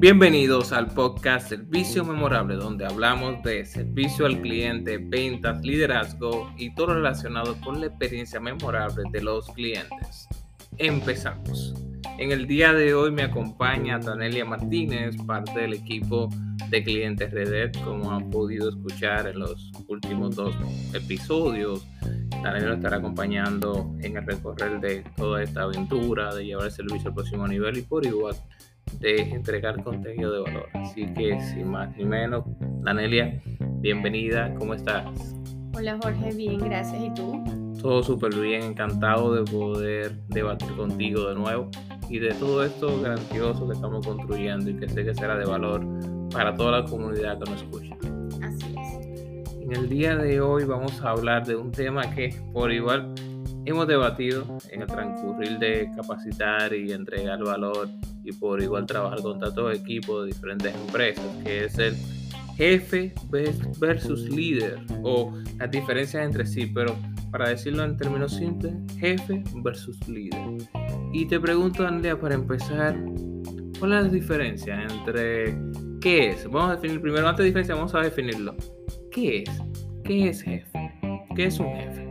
[0.00, 6.94] Bienvenidos al podcast Servicio Memorable, donde hablamos de servicio al cliente, ventas, liderazgo y todo
[6.94, 10.28] relacionado con la experiencia memorable de los clientes.
[10.76, 11.74] Empezamos.
[12.16, 16.28] En el día de hoy me acompaña Tanelia Martínez, parte del equipo
[16.70, 20.54] de Clientes Redet, como han podido escuchar en los últimos dos
[20.94, 21.84] episodios.
[22.40, 27.08] Tanelia nos estará acompañando en el recorrer de toda esta aventura, de llevar el servicio
[27.08, 28.36] al próximo nivel y por igual
[29.00, 30.68] de entregar contenido de valor.
[30.74, 32.44] Así que sin más ni menos,
[32.82, 33.40] Danelia,
[33.80, 35.34] bienvenida, ¿cómo estás?
[35.76, 37.02] Hola Jorge, bien, gracias.
[37.02, 37.42] ¿Y tú?
[37.80, 41.70] Todo súper bien, encantado de poder debatir contigo de nuevo
[42.08, 45.86] y de todo esto grandioso que estamos construyendo y que sé que será de valor
[46.32, 47.94] para toda la comunidad que nos escucha.
[48.42, 49.56] Así es.
[49.60, 53.14] En el día de hoy vamos a hablar de un tema que por igual
[53.64, 57.88] hemos debatido en el transcurrir de capacitar y entregar valor
[58.28, 61.96] y por igual trabajar con tantos equipos de diferentes empresas, que es el
[62.56, 63.14] jefe
[63.78, 66.96] versus líder o las diferencias entre sí, pero
[67.30, 70.40] para decirlo en términos simples, jefe versus líder.
[71.12, 72.96] Y te pregunto, Andrea, para empezar,
[73.78, 75.56] ¿cuál es la diferencia entre
[76.00, 76.44] qué es?
[76.44, 78.54] Vamos a definir primero, antes de diferencia, vamos a definirlo.
[79.10, 79.50] ¿Qué es?
[80.04, 80.92] ¿Qué es jefe?
[81.34, 82.06] ¿Qué es un jefe?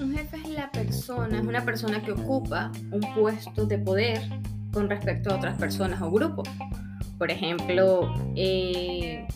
[0.00, 4.20] Un jefe es la persona, es una persona que ocupa un puesto de poder
[4.72, 6.48] con respecto a otras personas o grupos.
[7.18, 9.26] Por ejemplo, eh,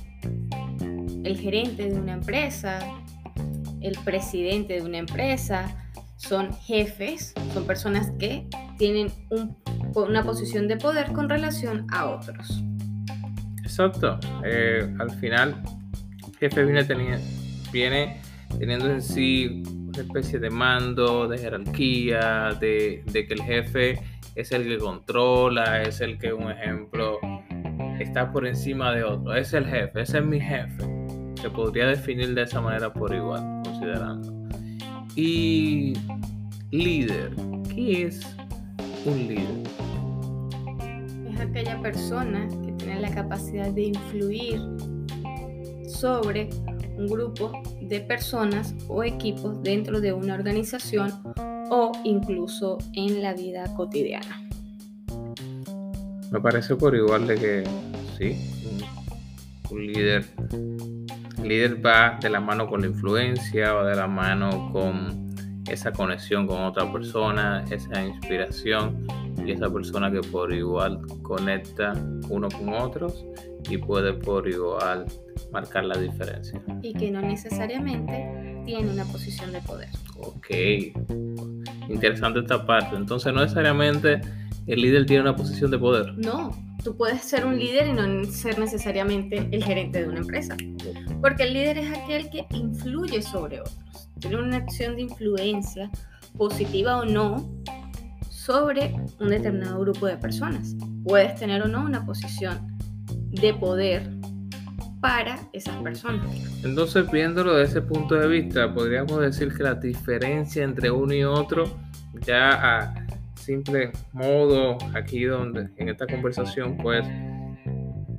[1.24, 2.78] el gerente de una empresa,
[3.80, 5.77] el presidente de una empresa,
[6.16, 8.47] son jefes, son personas que
[8.78, 9.12] tienen
[9.94, 12.62] una posición de poder con relación a otros.
[13.62, 14.19] Exacto.
[14.44, 15.62] Eh, al final,
[16.39, 17.19] jefe viene,
[17.72, 18.20] viene
[18.58, 19.62] teniendo en sí
[19.95, 23.98] una especie de mando, de jerarquía, de, de que el jefe
[24.35, 27.19] es el que controla, es el que, un ejemplo,
[28.01, 29.35] está por encima de otro.
[29.35, 30.83] Es el jefe, ese es mi jefe.
[31.41, 34.33] Se podría definir de esa manera por igual, considerando.
[35.14, 35.92] Y
[36.70, 37.31] líder,
[37.69, 38.36] ¿qué es
[39.05, 39.63] un líder?
[41.35, 44.61] Es aquella persona que tiene la capacidad de influir
[45.86, 46.48] sobre
[46.97, 47.52] un grupo
[47.92, 51.13] de personas o equipos dentro de una organización
[51.69, 54.48] o incluso en la vida cotidiana.
[56.31, 57.64] Me parece por igual de que
[58.17, 58.35] sí,
[59.70, 60.25] un, líder,
[61.45, 65.31] líder va de la mano con la influencia, va de la mano con
[65.70, 69.07] esa conexión con otra persona, esa inspiración
[69.45, 71.92] y esa persona que por igual conecta
[72.29, 73.25] uno con otros
[73.70, 75.07] y puede por igual
[75.53, 76.63] marcar la diferencia.
[76.83, 79.89] Y que no necesariamente tiene una posición de poder.
[80.19, 80.48] Ok,
[81.89, 82.97] interesante esta parte.
[82.97, 84.20] Entonces no necesariamente
[84.67, 86.14] el líder tiene una posición de poder.
[86.19, 86.51] No,
[86.85, 90.57] tú puedes ser un líder y no ser necesariamente el gerente de una empresa.
[91.20, 94.08] Porque el líder es aquel que influye sobre otros.
[94.20, 95.91] Tiene una acción de influencia,
[96.36, 97.51] positiva o no,
[98.45, 100.75] sobre un determinado grupo de personas.
[101.05, 102.77] Puedes tener o no una posición
[103.30, 104.03] de poder
[105.01, 106.27] para esas personas.
[106.64, 111.23] Entonces, viéndolo desde ese punto de vista, podríamos decir que la diferencia entre uno y
[111.23, 111.64] otro,
[112.27, 112.51] ya
[112.81, 117.07] a simple modo, aquí donde en esta conversación, pues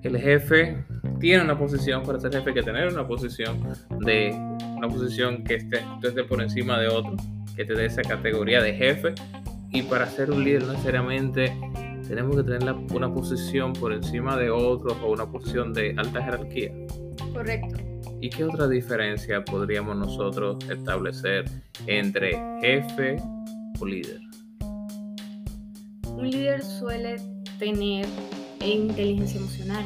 [0.03, 0.85] el jefe
[1.19, 3.59] tiene una posición, para ser jefe que tener una posición
[4.05, 4.33] de
[4.75, 7.15] una posición que esté por encima de otro,
[7.55, 9.15] que te dé esa categoría de jefe.
[9.73, 11.51] Y para ser un líder no necesariamente
[12.07, 16.71] tenemos que tener una posición por encima de otros o una posición de alta jerarquía.
[17.33, 17.77] Correcto.
[18.21, 21.45] ¿Y qué otra diferencia podríamos nosotros establecer
[21.87, 23.15] entre jefe
[23.79, 24.19] o líder?
[26.05, 27.15] Un líder suele
[27.57, 28.05] tener
[28.63, 29.85] inteligencia emocional.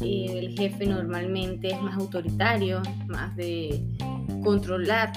[0.00, 3.82] El jefe normalmente es más autoritario, más de
[4.42, 5.12] controlar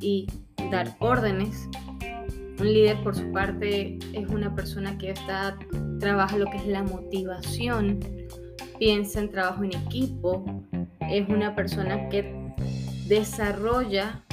[0.00, 0.26] y
[0.70, 1.68] dar órdenes
[2.58, 5.58] un líder, por su parte, es una persona que está,
[6.00, 8.00] trabaja lo que es la motivación,
[8.78, 10.44] piensa en trabajo en equipo,
[11.00, 12.54] es una persona que
[13.06, 14.24] desarrolla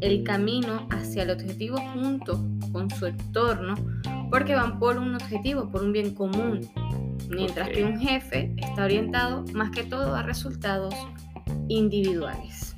[0.00, 2.40] el camino hacia el objetivo junto
[2.72, 3.74] con su entorno,
[4.30, 6.60] porque van por un objetivo, por un bien común,
[7.28, 10.94] mientras que un jefe está orientado más que todo a resultados
[11.68, 12.76] individuales.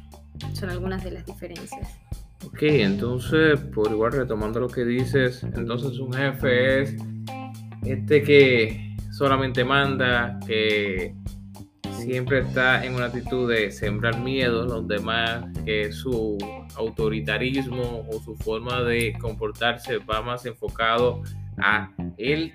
[0.52, 2.05] Son algunas de las diferencias.
[2.46, 6.96] Ok, entonces, por igual retomando lo que dices, entonces un jefe es
[7.84, 11.14] este que solamente manda, que
[11.90, 16.38] siempre está en una actitud de sembrar miedo a los demás, que su
[16.76, 21.22] autoritarismo o su forma de comportarse va más enfocado
[21.58, 22.52] a él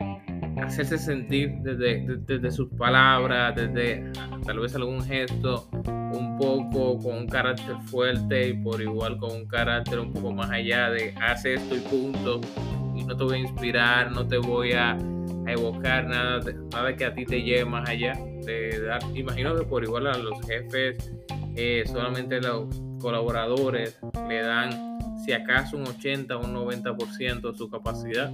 [0.62, 4.12] hacerse sentir desde, desde, sus palabras, desde
[4.46, 9.48] tal vez algún gesto, un poco con un carácter fuerte y por igual con un
[9.48, 12.42] carácter un poco más allá de haz esto y punto.
[12.96, 14.98] Y no te voy a inspirar, no te voy a,
[15.48, 16.40] evocar nada,
[16.72, 18.14] nada que a ti te lleve más allá.
[18.46, 21.12] De dar, imagino que por igual a los jefes,
[21.56, 22.68] eh, solamente los
[23.00, 24.00] colaboradores
[24.30, 28.32] le dan si acaso un 80 o un 90% de su capacidad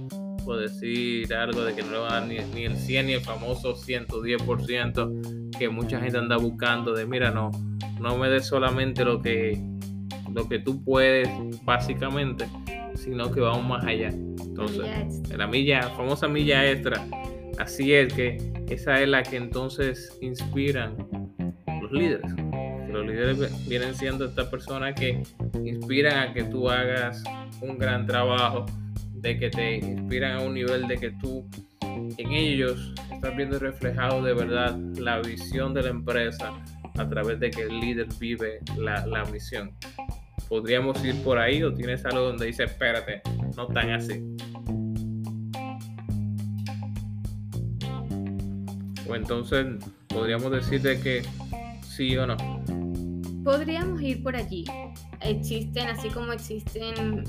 [0.56, 3.74] decir algo de que no le van a dar ni, el 100 ni el famoso
[3.76, 7.50] 110% que mucha gente anda buscando de mira no
[8.00, 9.60] no me des solamente lo que
[10.32, 11.28] lo que tú puedes
[11.64, 12.46] básicamente
[12.94, 14.12] sino que vamos más allá
[14.58, 14.86] entonces
[15.36, 17.06] la milla famosa milla extra.
[17.58, 20.96] Así es que esa es la que entonces inspiran
[21.80, 22.32] los líderes.
[22.88, 25.22] Los líderes vienen siendo estas personas que
[25.64, 27.22] inspiran a que tú hagas
[27.60, 28.66] un gran trabajo
[29.20, 31.48] de que te inspiran a un nivel de que tú
[31.82, 36.52] en ellos estás viendo reflejado de verdad la visión de la empresa
[36.96, 39.72] a través de que el líder vive la, la misión.
[40.48, 43.22] ¿Podríamos ir por ahí o tienes algo donde dice, espérate,
[43.56, 44.24] no tan así?
[49.08, 49.66] O entonces
[50.08, 51.22] podríamos decir de que
[51.82, 52.36] sí o no.
[53.44, 54.64] Podríamos ir por allí.
[55.20, 57.24] Existen, así como existen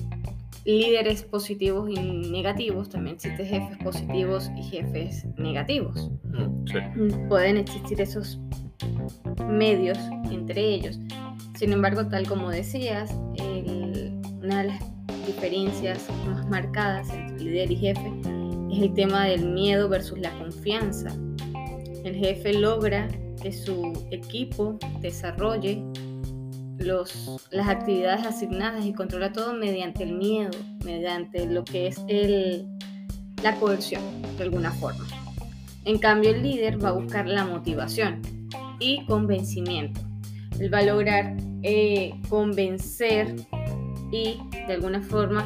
[0.65, 1.95] líderes positivos y
[2.29, 6.11] negativos, también existen jefes positivos y jefes negativos.
[6.23, 8.39] Mm, Pueden existir esos
[9.47, 9.97] medios
[10.31, 10.99] entre ellos.
[11.55, 13.11] Sin embargo, tal como decías,
[14.41, 14.79] una de las
[15.25, 18.13] diferencias más marcadas entre líder y jefe
[18.71, 21.09] es el tema del miedo versus la confianza.
[22.03, 23.07] El jefe logra
[23.41, 25.83] que su equipo desarrolle
[26.79, 30.51] las actividades asignadas y controla todo mediante el miedo,
[30.85, 32.67] mediante lo que es el,
[33.43, 34.01] la coerción,
[34.37, 35.05] de alguna forma.
[35.85, 38.21] En cambio, el líder va a buscar la motivación
[38.79, 40.01] y convencimiento.
[40.59, 43.35] Él va a lograr eh, convencer
[44.11, 45.45] y, de alguna forma,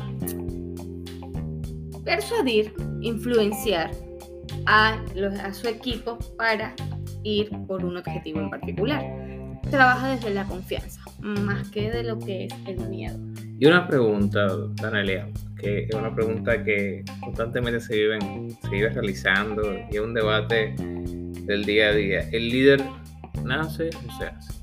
[2.03, 3.91] persuadir, influenciar
[4.65, 5.00] a,
[5.44, 6.75] a su equipo para
[7.24, 9.23] ir por un objetivo en particular.
[9.74, 13.18] Trabaja desde la confianza más que de lo que es el miedo.
[13.58, 15.28] Y una pregunta, Danelia,
[15.60, 21.66] que es una pregunta que constantemente se, se vive realizando y es un debate del
[21.66, 22.20] día a día.
[22.31, 22.84] ¿El líder
[23.44, 24.54] nace o se hace?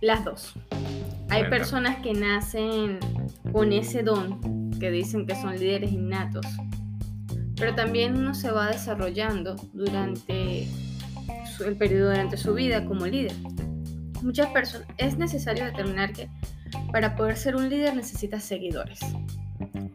[0.00, 0.54] Las dos.
[1.30, 3.00] Hay personas que nacen
[3.50, 6.46] con ese don, que dicen que son líderes innatos,
[7.56, 10.68] pero también uno se va desarrollando durante
[11.66, 13.34] el periodo durante su vida como líder.
[14.22, 16.28] Muchas personas, es necesario determinar que
[16.92, 19.00] para poder ser un líder necesitas seguidores.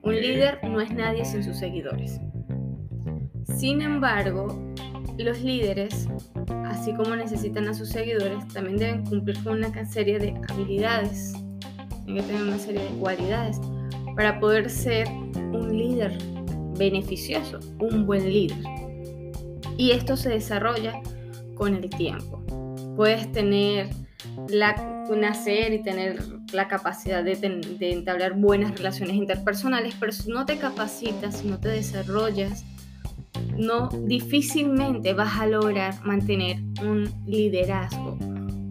[0.02, 2.20] Un líder no es nadie sin sus seguidores.
[3.58, 4.74] Sin embargo,
[5.18, 6.08] los líderes,
[6.66, 11.34] así como necesitan a sus seguidores, también deben cumplir con una serie de habilidades,
[12.06, 13.60] tienen que tener una serie de cualidades
[14.16, 16.18] para poder ser un líder
[16.78, 18.58] beneficioso, un buen líder.
[19.78, 21.02] Y esto se desarrolla
[21.56, 22.44] con el tiempo.
[22.96, 23.90] Puedes tener
[24.50, 26.20] la, nacer y tener
[26.54, 27.38] la capacidad de,
[27.80, 32.66] entablar buenas relaciones interpersonales, pero si no te capacitas, si no te desarrollas,
[33.58, 38.18] no difícilmente vas a lograr mantener un liderazgo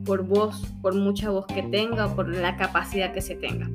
[0.05, 3.71] por voz, por mucha voz que tenga o por la capacidad que se tenga.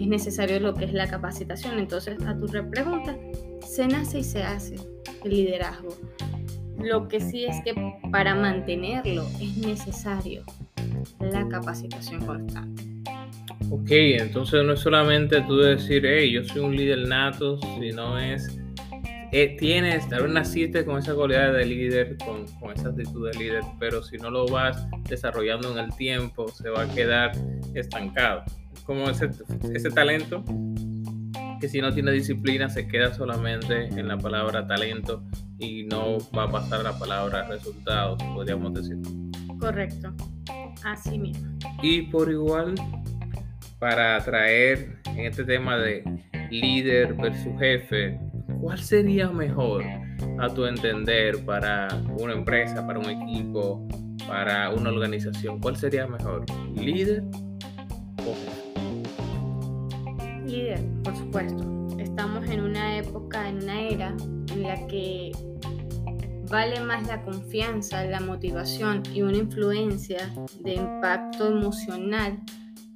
[0.00, 1.78] Es necesario lo que es la capacitación.
[1.78, 3.16] Entonces, a tu pregunta,
[3.66, 4.76] se nace y se hace
[5.24, 5.90] el liderazgo.
[6.82, 7.74] Lo que sí es que
[8.10, 10.42] para mantenerlo es necesario
[11.20, 12.84] la capacitación constante.
[13.70, 18.58] Ok, entonces no es solamente tú decir, hey, yo soy un líder nato, sino es,
[19.32, 23.38] eh, tienes, tal vez naciste con esa cualidad de líder, con, con, esa actitud de
[23.38, 27.32] líder, pero si no lo vas desarrollando en el tiempo, se va a quedar
[27.74, 28.42] estancado.
[28.84, 29.30] Como ese,
[29.72, 30.42] ese talento
[31.60, 35.22] que si no tiene disciplina se queda solamente en la palabra talento
[35.60, 38.98] y no va a pasar la palabra resultados, podríamos decir.
[39.58, 40.12] Correcto.
[40.84, 41.46] Así mismo.
[41.82, 42.74] Y por igual,
[43.78, 46.02] para traer en este tema de
[46.50, 48.18] líder versus jefe,
[48.60, 49.84] ¿cuál sería mejor
[50.38, 51.88] a tu entender para
[52.18, 53.86] una empresa, para un equipo,
[54.26, 55.60] para una organización?
[55.60, 56.46] ¿Cuál sería mejor?
[56.74, 57.22] ¿Líder
[58.16, 58.70] o jefe?
[60.46, 61.66] Líder, por supuesto.
[61.98, 64.16] Estamos en una época, en una era
[64.60, 65.32] en la que
[66.50, 72.40] vale más la confianza, la motivación y una influencia de impacto emocional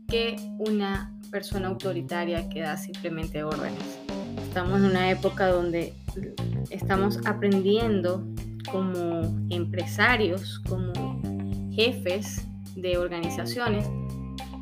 [0.08, 3.98] que una persona autoritaria que da simplemente órdenes.
[4.42, 5.94] Estamos en una época donde
[6.70, 8.24] estamos aprendiendo
[8.70, 10.92] como empresarios, como
[11.72, 13.86] jefes de organizaciones,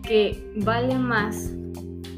[0.03, 1.51] que vale más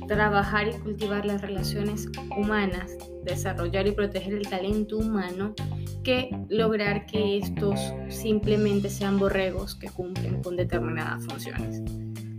[0.06, 5.54] trabajar y cultivar las relaciones humanas, desarrollar y proteger el talento humano,
[6.02, 11.82] que lograr que estos simplemente sean borregos que cumplen con determinadas funciones.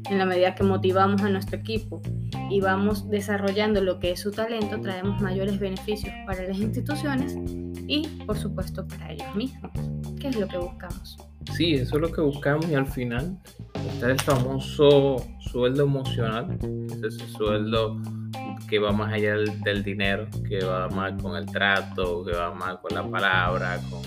[0.09, 2.01] En la medida que motivamos a nuestro equipo
[2.51, 7.35] y vamos desarrollando lo que es su talento, traemos mayores beneficios para las instituciones
[7.87, 9.71] y, por supuesto, para ellos mismos,
[10.19, 11.17] que es lo que buscamos.
[11.53, 13.39] Sí, eso es lo que buscamos y al final
[13.93, 16.57] está el famoso sueldo emocional,
[16.91, 17.99] es ese sueldo
[18.69, 22.77] que va más allá del, dinero, que va más con el trato, que va más
[22.77, 24.01] con la palabra, con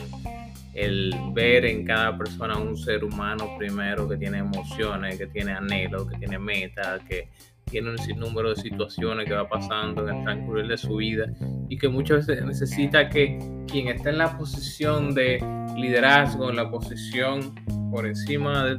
[0.74, 6.08] el ver en cada persona un ser humano primero que tiene emociones, que tiene anhelos,
[6.08, 7.28] que tiene metas, que
[7.64, 11.26] tiene un sinnúmero de situaciones que va pasando en el transcurrir de su vida
[11.68, 13.38] y que muchas veces necesita que
[13.70, 15.38] quien está en la posición de
[15.76, 17.54] liderazgo, en la posición
[17.90, 18.78] por encima de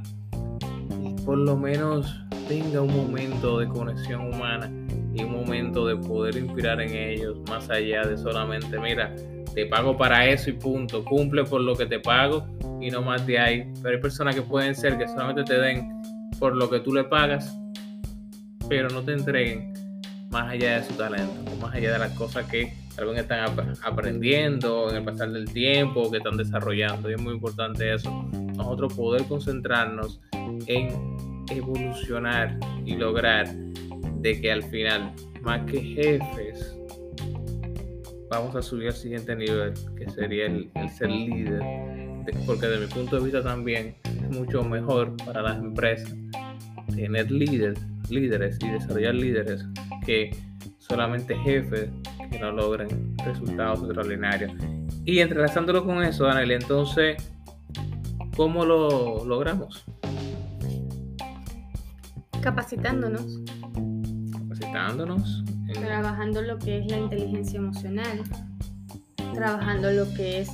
[1.26, 4.72] por lo menos tenga un momento de conexión humana
[5.14, 9.16] y un momento de poder inspirar en ellos, más allá de solamente, mira,
[9.54, 12.46] te pago para eso y punto, cumple por lo que te pago
[12.80, 13.74] y no más de ahí.
[13.82, 15.90] Pero hay personas que pueden ser que solamente te den
[16.40, 17.58] por lo que tú le pagas,
[18.68, 19.74] pero no te entreguen
[20.30, 24.98] más allá de su talento, más allá de las cosas que tal están aprendiendo en
[24.98, 27.10] el pasar del tiempo, que están desarrollando.
[27.10, 28.12] Y es muy importante eso,
[28.56, 30.22] nosotros poder concentrarnos
[30.68, 31.18] en
[31.50, 33.48] evolucionar y lograr
[34.22, 36.78] de que al final, más que jefes,
[38.30, 41.62] vamos a subir al siguiente nivel, que sería el, ser líder.
[42.46, 46.14] Porque desde mi punto de vista también es mucho mejor para las empresas
[46.96, 49.66] tener líderes, líderes y desarrollar líderes
[50.06, 50.36] que
[50.78, 51.90] solamente jefes
[52.30, 54.52] que no logren resultados extraordinarios.
[55.06, 57.18] Y entrelazándolo con eso, Daniel, entonces,
[58.36, 59.86] ¿cómo lo logramos?
[62.42, 63.42] Capacitándonos.
[64.72, 65.44] Capacitándonos.
[65.74, 68.24] Trabajando lo que es la inteligencia emocional.
[69.34, 70.50] Trabajando lo que es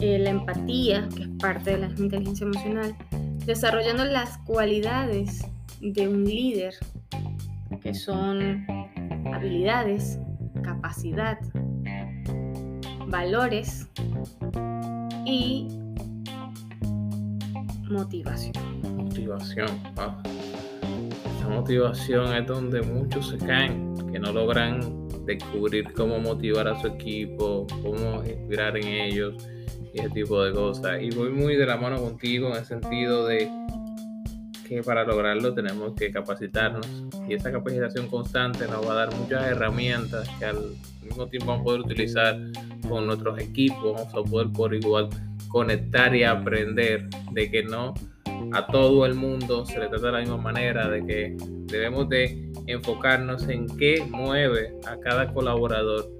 [0.00, 2.94] eh, la empatía, que es parte de la inteligencia emocional.
[3.46, 5.46] Desarrollando las cualidades
[5.80, 6.74] de un líder,
[7.80, 8.66] que son
[9.32, 10.18] habilidades,
[10.62, 11.38] capacidad,
[13.06, 13.88] valores
[15.24, 15.68] y
[17.90, 18.52] motivación.
[18.96, 19.68] Motivación,
[21.48, 27.66] motivación es donde muchos se caen, que no logran descubrir cómo motivar a su equipo,
[27.82, 29.34] cómo inspirar en ellos
[29.92, 31.02] y ese tipo de cosas.
[31.02, 33.50] Y voy muy de la mano contigo en el sentido de
[34.68, 36.86] que para lograrlo tenemos que capacitarnos
[37.26, 41.62] y esa capacitación constante nos va a dar muchas herramientas que al mismo tiempo vamos
[41.62, 42.38] a poder utilizar
[42.86, 45.08] con nuestros equipos, vamos a poder por igual
[45.48, 47.94] conectar y aprender de que no
[48.52, 52.52] a todo el mundo se le trata de la misma manera, de que debemos de
[52.66, 56.10] enfocarnos en qué mueve a cada colaborador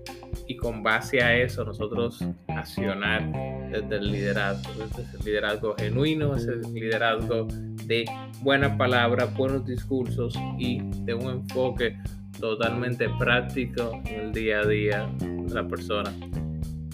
[0.46, 3.30] y con base a eso nosotros accionar
[3.70, 7.46] desde el liderazgo, desde el liderazgo genuino, ese liderazgo
[7.84, 8.04] de
[8.42, 11.96] buenas palabras, buenos discursos y de un enfoque
[12.40, 16.12] totalmente práctico en el día a día de la persona.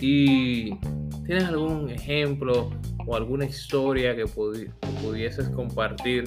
[0.00, 0.74] ¿Y
[1.24, 2.70] tienes algún ejemplo
[3.06, 6.24] o alguna historia que, pudieses compartir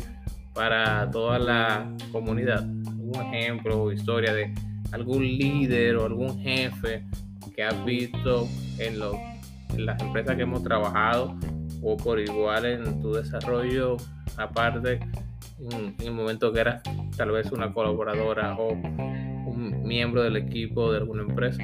[0.53, 2.63] para toda la comunidad?
[2.87, 4.53] ¿Algún ejemplo o historia de
[4.91, 7.05] algún líder o algún jefe
[7.55, 9.01] que has visto en,
[9.75, 11.35] en las empresas que hemos trabajado
[11.81, 13.97] o por igual en tu desarrollo
[14.37, 14.99] aparte
[15.71, 16.81] en, el momento que eras
[17.15, 21.63] tal vez una colaboradora o un miembro del equipo de alguna empresa?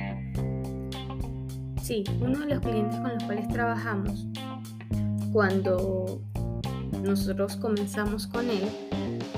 [1.81, 4.25] Sí, uno de los clientes con los cuales trabajamos
[5.33, 6.21] cuando
[7.01, 8.69] nosotros comenzamos con él,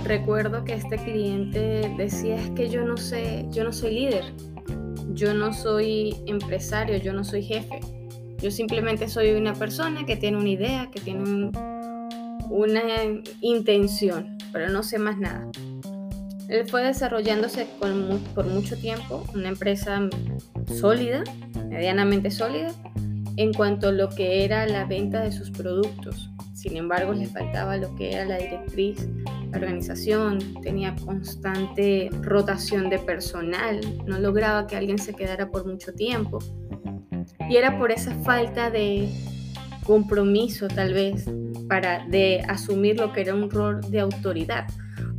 [0.04, 4.26] recuerdo que este cliente decía es que yo no sé, yo no soy líder,
[5.14, 7.80] yo no soy empresario, yo no soy jefe.
[8.40, 11.52] Yo simplemente soy una persona que tiene una idea, que tiene
[12.50, 12.82] una
[13.40, 15.50] intención, pero no sé más nada.
[16.50, 20.02] Él fue desarrollándose por mucho tiempo, una empresa
[20.68, 21.24] sólida,
[21.70, 22.74] medianamente sólida,
[23.38, 26.30] en cuanto a lo que era la venta de sus productos.
[26.54, 29.08] Sin embargo, le faltaba lo que era la directriz,
[29.52, 35.94] la organización, tenía constante rotación de personal, no lograba que alguien se quedara por mucho
[35.94, 36.40] tiempo.
[37.50, 39.10] Y era por esa falta de
[39.86, 41.26] compromiso tal vez
[41.70, 44.66] para de asumir lo que era un rol de autoridad,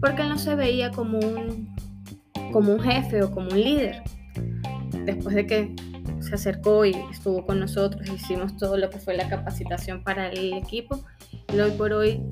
[0.00, 1.75] porque él no se veía como un
[2.52, 4.02] como un jefe o como un líder.
[5.04, 5.75] después de que
[6.26, 10.52] se acercó y estuvo con nosotros, hicimos todo lo que fue la capacitación para el
[10.52, 11.04] equipo,
[11.52, 12.23] y hoy por hoy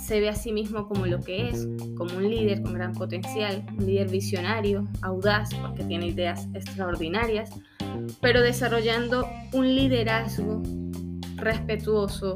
[0.00, 3.64] se ve a sí mismo como lo que es, como un líder con gran potencial,
[3.78, 7.50] un líder visionario, audaz, porque tiene ideas extraordinarias,
[8.20, 10.62] pero desarrollando un liderazgo
[11.36, 12.34] respetuoso,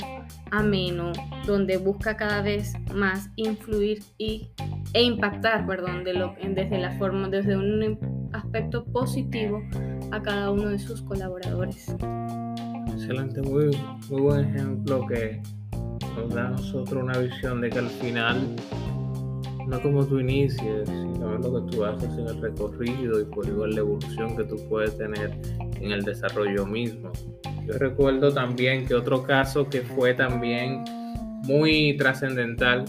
[0.50, 1.12] ameno,
[1.46, 4.50] donde busca cada vez más influir y,
[4.92, 7.78] e impactar, perdón, desde la forma, desde un
[8.32, 9.62] aspecto positivo
[10.10, 11.94] a cada uno de sus colaboradores.
[12.92, 13.76] Excelente, muy,
[14.10, 15.42] muy buen ejemplo que
[16.16, 18.56] nos da a nosotros una visión de que al final
[19.66, 23.70] no como tú inicies, sino lo que tú haces en el recorrido y por igual
[23.70, 25.38] la evolución que tú puedes tener
[25.80, 27.10] en el desarrollo mismo.
[27.66, 30.84] Yo recuerdo también que otro caso que fue también
[31.42, 32.84] muy trascendental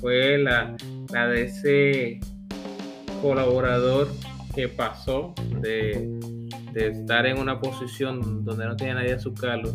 [0.00, 0.74] fue la,
[1.12, 2.20] la de ese
[3.20, 4.08] colaborador
[4.56, 6.18] que pasó de,
[6.72, 9.70] de, estar en una posición donde no tenía nadie a su cargo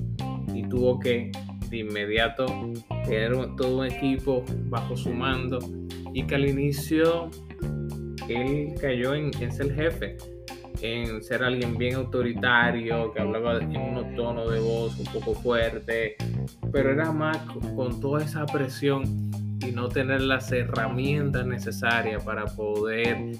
[0.55, 1.31] y tuvo que
[1.69, 2.47] de inmediato
[3.05, 5.59] tener todo un equipo bajo su mando
[6.13, 7.29] y que al inicio
[8.27, 10.17] él cayó en, en ser jefe
[10.81, 16.15] en ser alguien bien autoritario, que hablaba en un tono de voz un poco fuerte,
[16.71, 17.37] pero era más
[17.75, 19.03] con toda esa presión
[19.61, 23.37] y no tener las herramientas necesarias para poder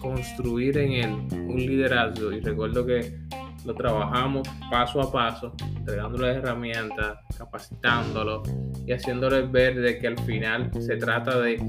[0.00, 2.32] construir en él un liderazgo.
[2.32, 3.20] Y recuerdo que
[3.64, 8.42] lo trabajamos paso a paso, entregándole herramientas, capacitándolo
[8.86, 11.62] y haciéndole ver de que al final se trata de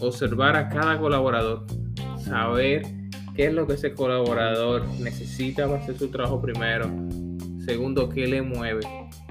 [0.00, 1.64] observar a cada colaborador,
[2.18, 2.82] saber
[3.34, 6.90] qué es lo que ese colaborador necesita para hacer su trabajo primero,
[7.64, 8.82] segundo, qué le mueve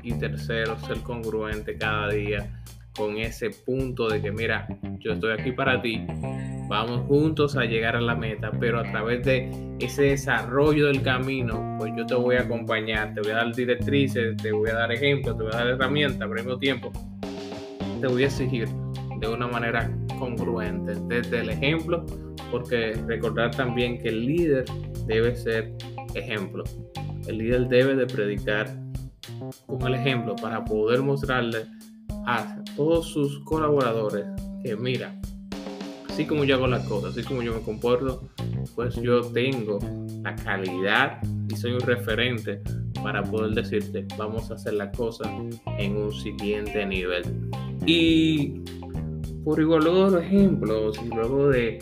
[0.02, 2.64] y tercero, ser congruente cada día
[2.96, 4.68] con ese punto de que mira,
[5.00, 6.06] yo estoy aquí para ti,
[6.68, 11.76] vamos juntos a llegar a la meta, pero a través de ese desarrollo del camino,
[11.80, 14.92] pues yo te voy a acompañar, te voy a dar directrices, te voy a dar
[14.92, 16.92] ejemplos, te voy a dar herramientas, pero al mismo tiempo
[18.02, 18.68] te voy a exigir
[19.20, 22.06] de una manera congruente, desde el ejemplo
[22.54, 24.66] porque recordar también que el líder
[25.08, 25.74] debe ser
[26.14, 26.64] ejemplo.
[27.26, 28.70] El líder debe de predicar
[29.66, 31.66] con el ejemplo para poder mostrarle
[32.28, 34.26] a todos sus colaboradores
[34.64, 35.20] que mira,
[36.14, 38.30] así como yo hago las cosas, así como yo me comporto,
[38.76, 39.80] pues yo tengo
[40.22, 42.62] la calidad y soy un referente
[43.02, 45.28] para poder decirte, vamos a hacer las cosas
[45.80, 47.24] en un siguiente nivel.
[47.88, 48.62] Y
[49.44, 51.80] por igual luego de los ejemplos y luego de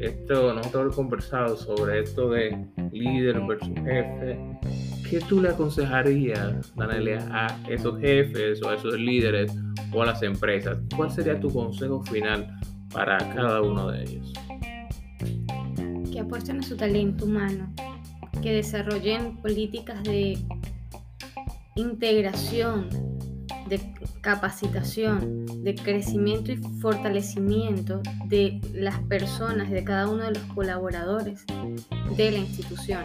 [0.00, 2.58] esto, nosotros hemos conversado sobre esto de
[2.90, 4.40] líder versus jefe.
[5.10, 9.54] ¿Qué tú le aconsejarías, Danelia, a esos jefes o a esos líderes
[9.92, 10.78] o a las empresas?
[10.96, 12.48] ¿Cuál sería tu consejo final
[12.92, 14.32] para cada uno de ellos?
[16.10, 17.72] Que apuesten a su talento humano,
[18.42, 20.38] que desarrollen políticas de
[21.76, 22.88] integración
[23.72, 23.80] de
[24.20, 31.44] capacitación, de crecimiento y fortalecimiento de las personas, de cada uno de los colaboradores
[32.16, 33.04] de la institución.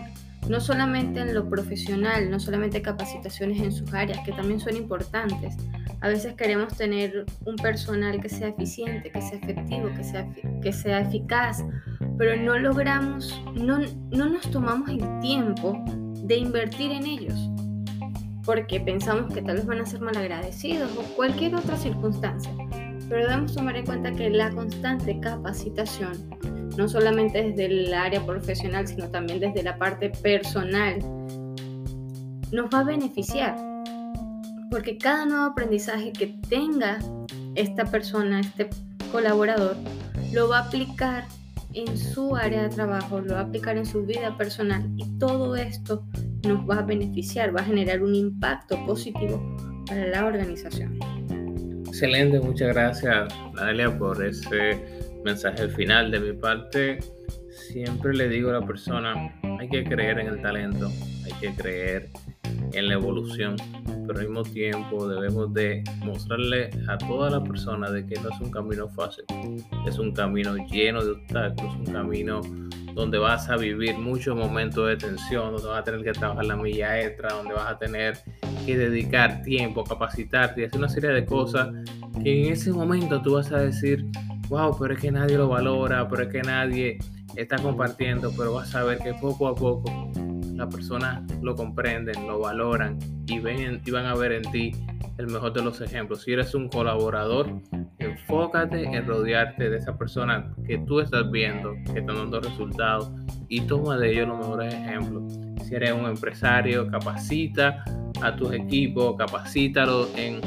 [0.49, 5.55] No solamente en lo profesional, no solamente capacitaciones en sus áreas, que también son importantes.
[6.01, 10.27] A veces queremos tener un personal que sea eficiente, que sea efectivo, que sea,
[10.61, 11.63] que sea eficaz,
[12.17, 13.79] pero no logramos, no,
[14.11, 15.83] no nos tomamos el tiempo
[16.23, 17.49] de invertir en ellos
[18.47, 22.49] porque pensamos que tal vez van a ser malagradecidos o cualquier otra circunstancia.
[23.09, 26.13] Pero debemos tomar en cuenta que la constante capacitación,
[26.77, 30.99] no solamente desde el área profesional, sino también desde la parte personal,
[32.53, 33.66] nos va a beneficiar.
[34.69, 36.99] Porque cada nuevo aprendizaje que tenga
[37.55, 38.69] esta persona, este
[39.11, 39.75] colaborador,
[40.33, 41.25] lo va a aplicar
[41.73, 45.55] en su área de trabajo, lo va a aplicar en su vida personal y todo
[45.55, 46.05] esto
[46.45, 49.55] nos va a beneficiar, va a generar un impacto positivo
[49.87, 50.97] para la organización.
[51.87, 56.99] Excelente, muchas gracias Natalia por ese mensaje final de mi parte.
[57.71, 59.13] Siempre le digo a la persona,
[59.59, 60.89] hay que creer en el talento,
[61.25, 62.09] hay que creer
[62.73, 63.55] en la evolución,
[64.05, 68.39] pero al mismo tiempo debemos de mostrarle a toda la persona de que no es
[68.39, 69.25] un camino fácil,
[69.85, 72.41] es un camino lleno de obstáculos, un camino
[72.93, 76.55] donde vas a vivir muchos momentos de tensión, donde vas a tener que trabajar la
[76.55, 78.17] milla extra, donde vas a tener
[78.65, 81.69] que dedicar tiempo, capacitarte y hacer una serie de cosas
[82.23, 84.05] que en ese momento tú vas a decir,
[84.49, 86.97] wow, pero es que nadie lo valora, pero es que nadie
[87.35, 90.11] está compartiendo, pero vas a ver que poco a poco
[90.57, 94.71] las personas lo comprenden, lo valoran y, ven y van a ver en ti
[95.17, 96.23] el mejor de los ejemplos.
[96.23, 97.47] Si eres un colaborador,
[97.99, 103.11] enfócate en rodearte de esa persona que tú estás viendo, que están dando resultados
[103.47, 105.39] y toma de ellos los mejores ejemplos.
[105.63, 107.83] Si eres un empresario, capacita
[108.21, 110.41] a tus equipos, capacítalos en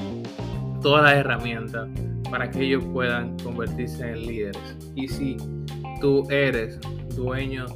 [0.80, 1.88] todas las herramientas
[2.30, 4.76] para que ellos puedan convertirse en líderes.
[4.94, 5.36] Y si
[6.00, 6.78] tú eres
[7.14, 7.66] dueño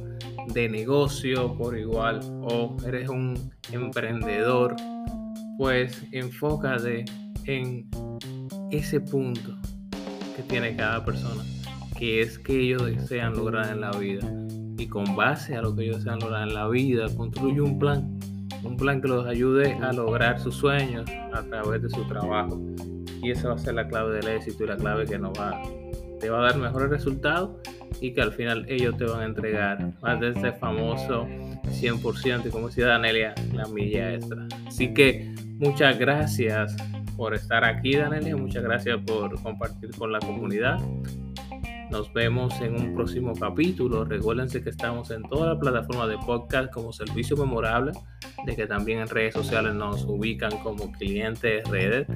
[0.53, 4.75] de negocio por igual o eres un emprendedor,
[5.57, 7.05] pues enfócate
[7.45, 7.89] en
[8.71, 9.55] ese punto
[10.35, 11.43] que tiene cada persona,
[11.97, 14.27] que es que ellos desean lograr en la vida.
[14.77, 18.19] Y con base a lo que ellos desean lograr en la vida, construye un plan,
[18.63, 22.59] un plan que los ayude a lograr sus sueños a través de su trabajo.
[23.23, 25.61] Y esa va a ser la clave del éxito y la clave que nos va,
[26.25, 27.51] te va a dar mejores resultados
[28.01, 31.27] y que al final ellos te van a entregar más de ese famoso
[31.65, 34.47] 100% y como decía Danelia, la milla extra.
[34.65, 36.75] Así que muchas gracias
[37.15, 38.35] por estar aquí, Danelia.
[38.35, 40.79] Muchas gracias por compartir con la comunidad.
[41.89, 44.05] Nos vemos en un próximo capítulo.
[44.05, 47.91] Recuérdense que estamos en toda la plataforma de podcast como servicio memorable,
[48.45, 52.07] de que también en redes sociales nos ubican como clientes de redes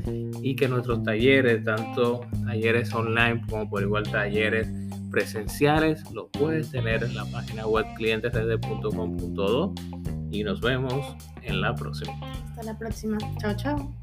[0.42, 4.68] y que nuestros talleres, tanto talleres online como por igual talleres
[5.12, 9.74] presenciales, los puedes tener en la página web clientesredes.com.do
[10.32, 12.14] y nos vemos en la próxima.
[12.50, 13.18] Hasta la próxima.
[13.40, 13.96] Chao, chao.